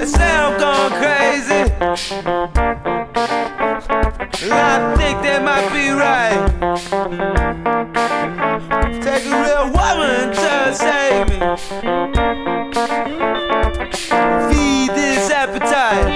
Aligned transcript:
It's 0.00 0.16
now 0.16 0.58
gone 0.58 0.90
crazy. 1.00 1.64
Life 4.48 4.97
Take 6.98 7.06
a 9.26 9.30
real 9.40 9.66
woman 9.70 10.32
to 10.34 10.74
save 10.74 11.28
me. 11.28 11.38
Feed 14.48 14.90
this 14.96 15.30
appetite. 15.30 16.08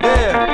Yeah. 0.00 0.46